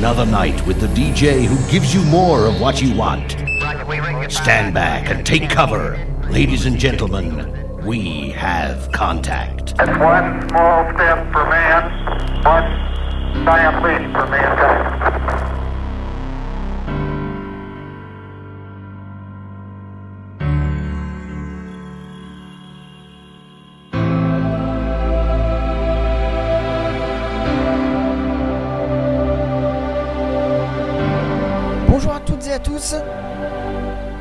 [0.00, 3.32] another night with the DJ who gives you more of what you want.
[4.32, 5.98] Stand back and take cover.
[6.30, 9.72] Ladies and gentlemen, we have contact.
[9.78, 15.59] It's one small step for man, one giant leap for mankind.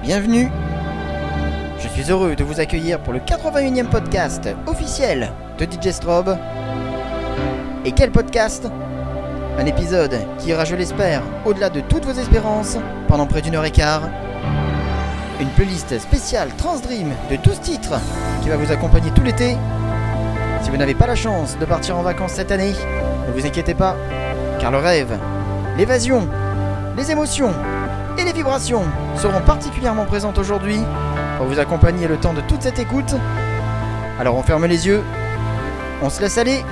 [0.09, 0.49] Bienvenue.
[1.77, 6.35] Je suis heureux de vous accueillir pour le 81e podcast officiel de DJ Strobe.
[7.85, 8.67] Et quel podcast?
[9.59, 12.77] Un épisode qui ira, je l'espère, au-delà de toutes vos espérances
[13.07, 14.09] pendant près d'une heure et quart.
[15.39, 17.99] Une playlist spéciale Transdream de 12 titres
[18.41, 19.57] qui va vous accompagner tout l'été.
[20.63, 22.73] Si vous n'avez pas la chance de partir en vacances cette année,
[23.27, 23.95] ne vous inquiétez pas,
[24.59, 25.19] car le rêve,
[25.77, 26.27] l'évasion,
[26.97, 27.53] les émotions
[28.17, 28.83] et les vibrations
[29.15, 30.79] seront particulièrement présentes aujourd'hui
[31.37, 33.15] pour vous accompagner le temps de toute cette écoute.
[34.19, 35.03] Alors on ferme les yeux,
[36.01, 36.63] on se laisse aller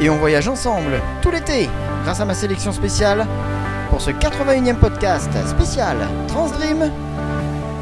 [0.00, 1.68] et on voyage ensemble tout l'été
[2.04, 3.26] grâce à ma sélection spéciale
[3.90, 5.96] pour ce 81e podcast spécial
[6.28, 6.90] Transdream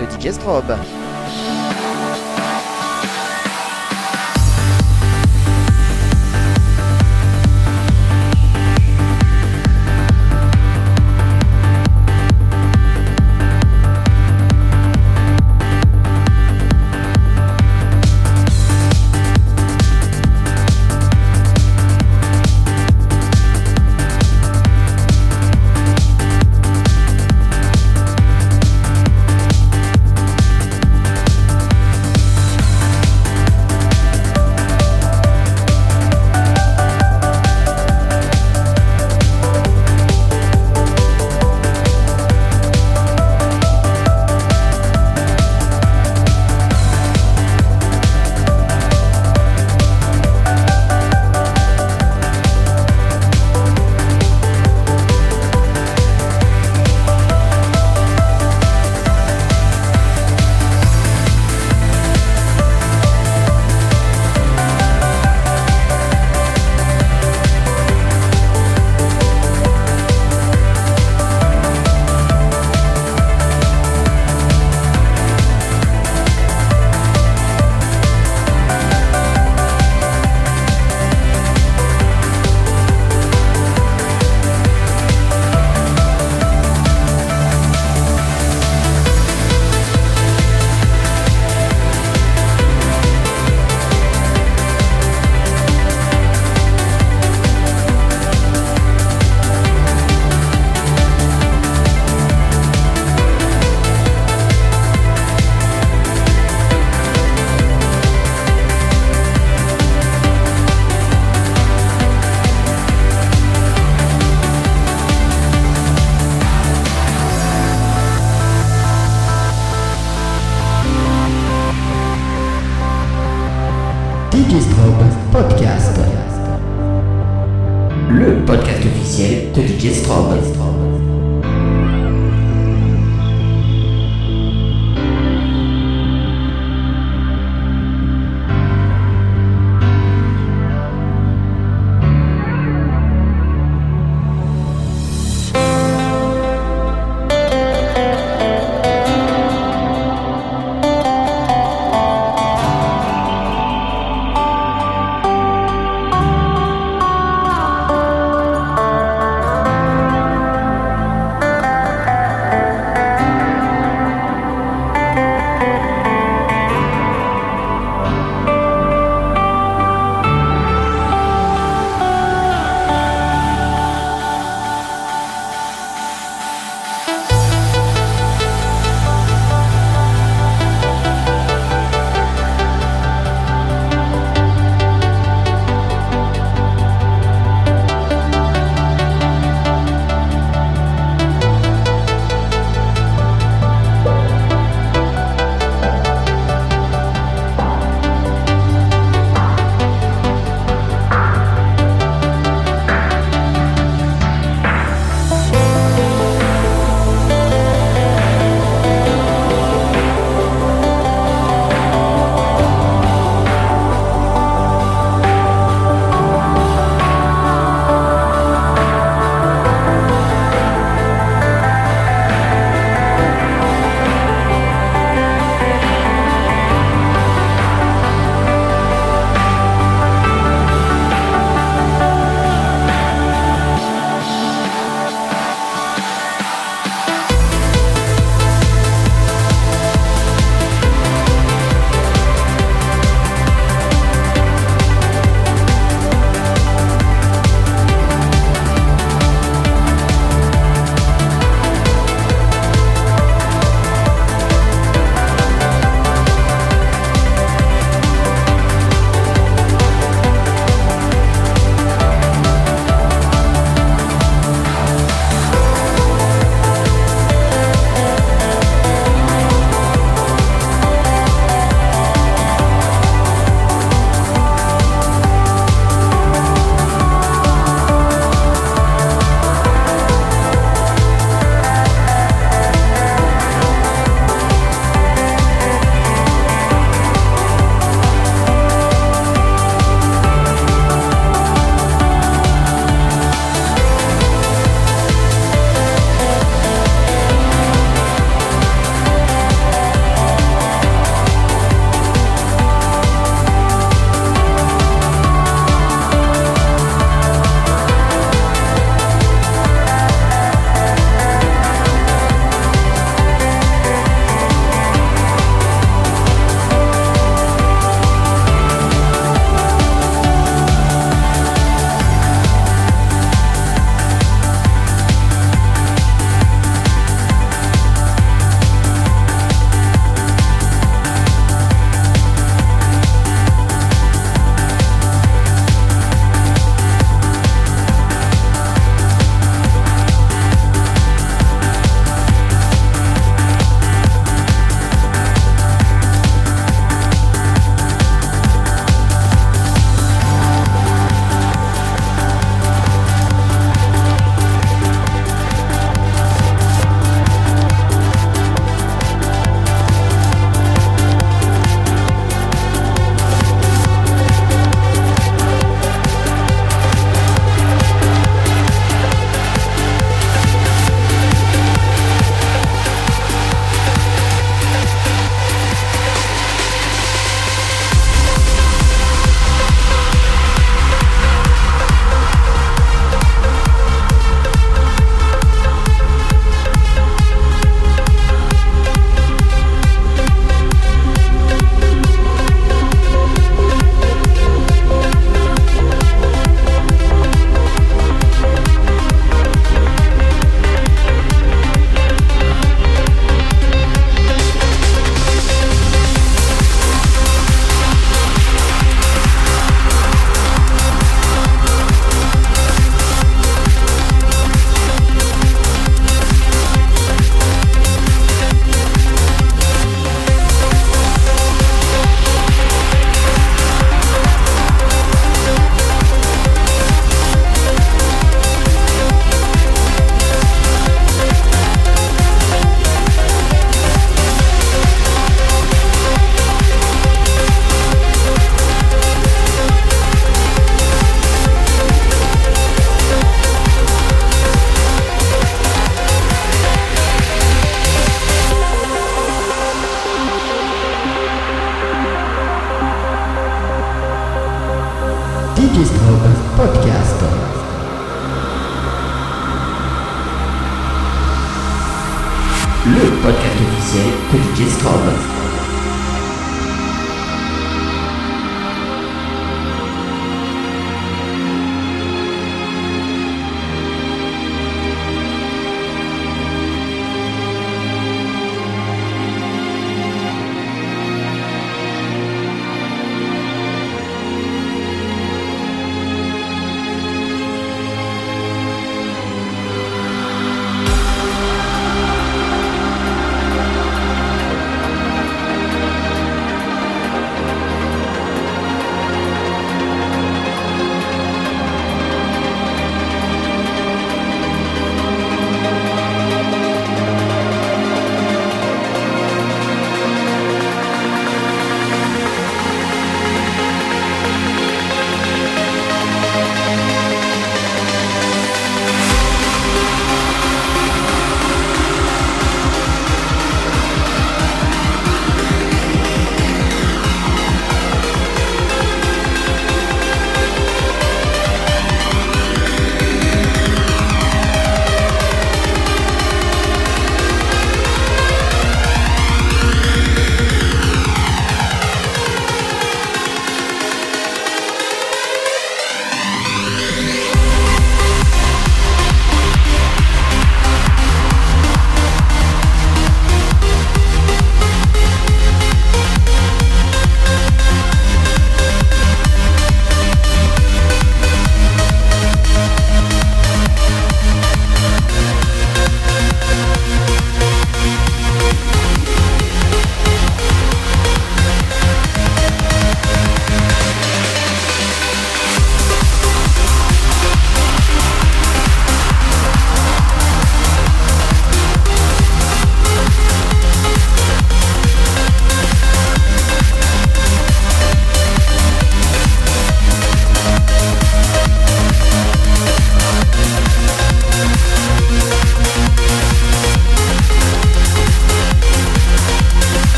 [0.00, 0.76] de DJ Strobe.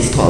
[0.00, 0.29] Officiel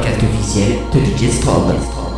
[0.00, 2.09] podcast officiel de DJ Strobe.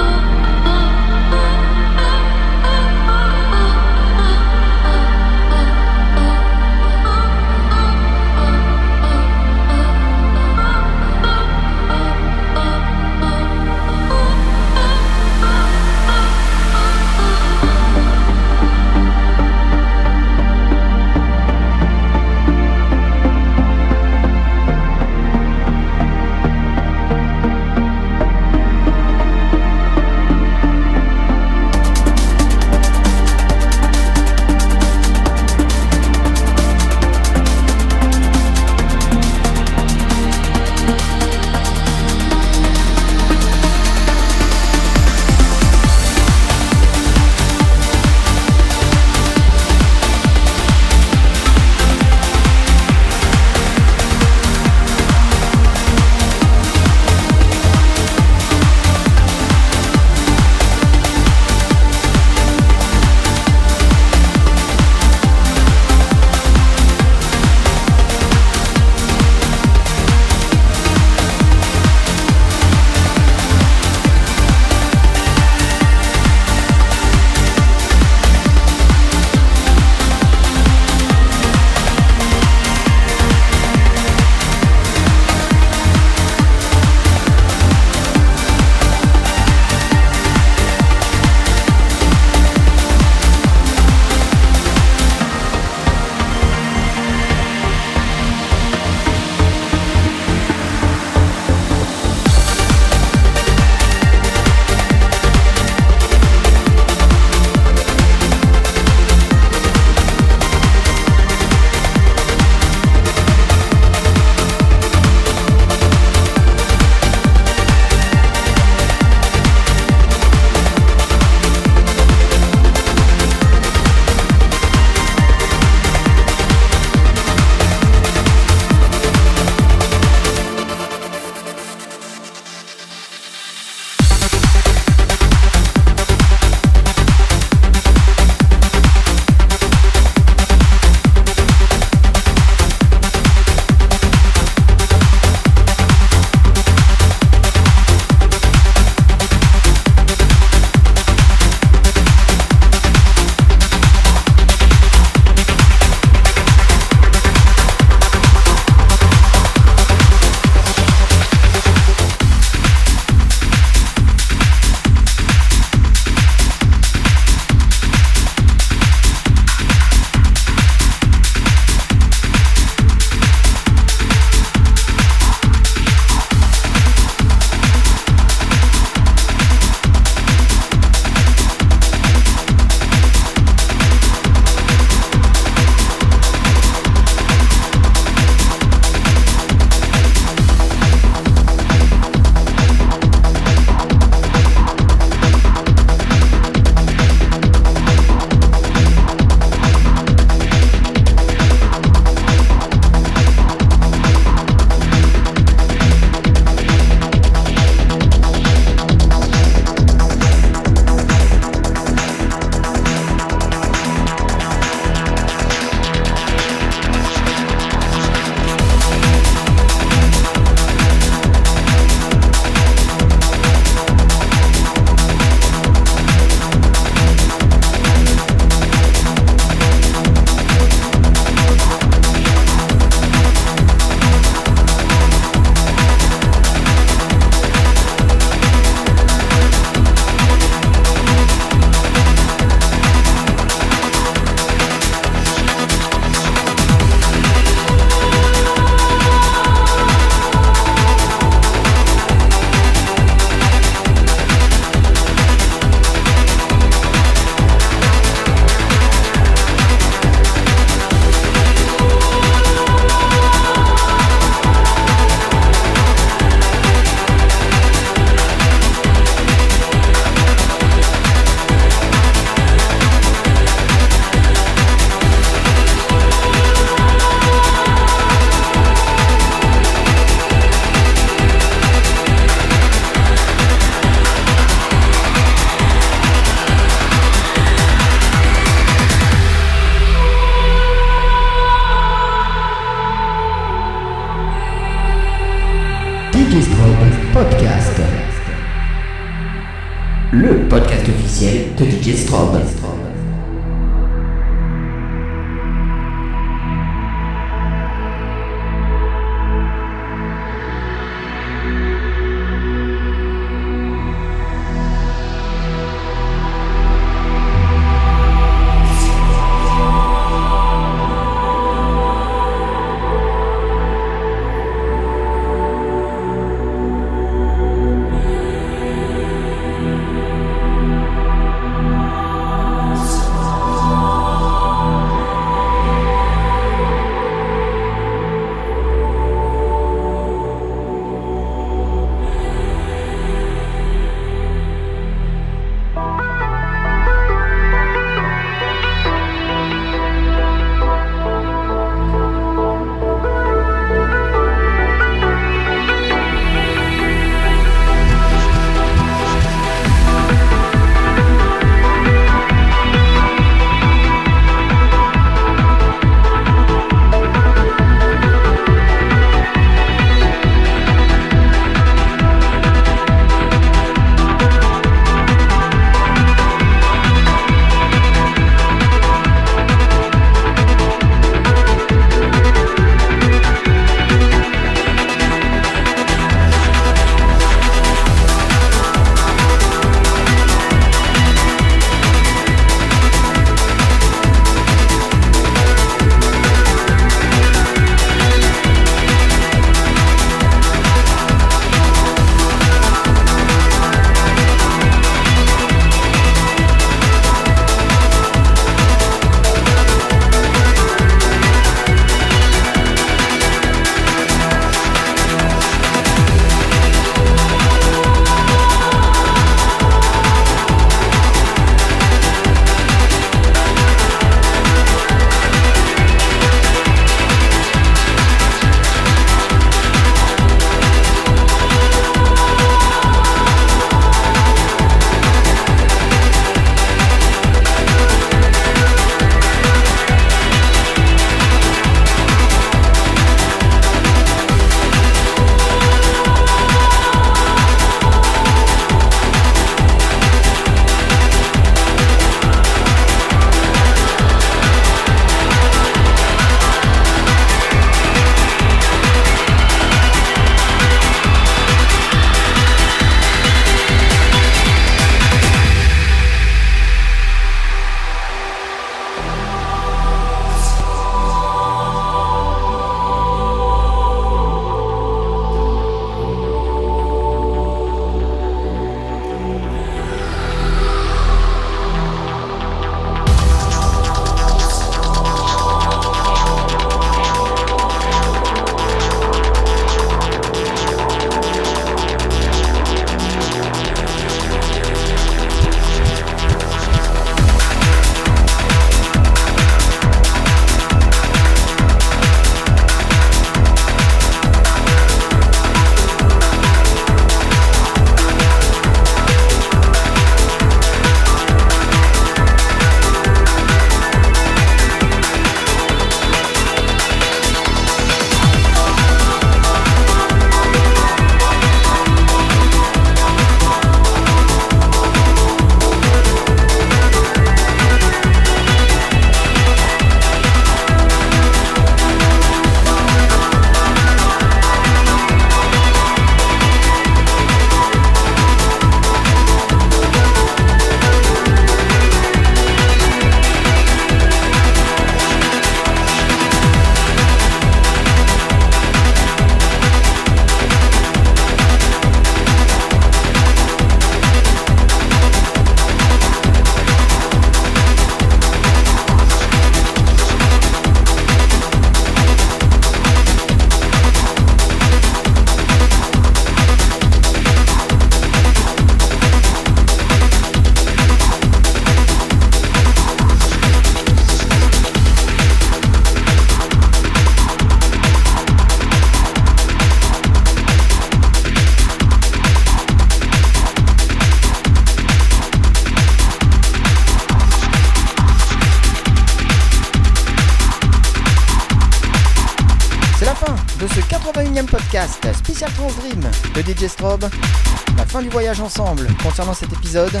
[598.40, 600.00] Ensemble concernant cet épisode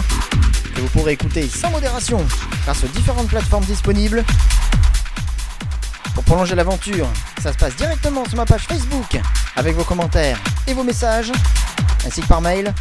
[0.74, 2.24] que vous pourrez écouter sans modération
[2.64, 4.24] grâce aux différentes plateformes disponibles.
[6.14, 7.06] Pour prolonger l'aventure,
[7.42, 9.20] ça se passe directement sur ma page Facebook
[9.56, 11.32] avec vos commentaires et vos messages,
[12.06, 12.72] ainsi que par mail.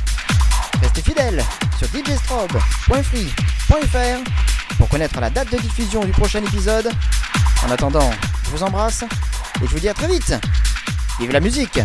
[0.82, 1.44] Restez fidèles
[1.78, 6.90] sur djstrobe.free.fr pour connaître la date de diffusion du prochain épisode.
[7.68, 8.10] En attendant,
[8.46, 9.04] je vous embrasse
[9.62, 10.34] et je vous dis à très vite.
[11.20, 11.80] Vive la musique